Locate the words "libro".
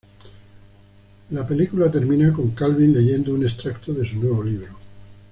4.43-4.75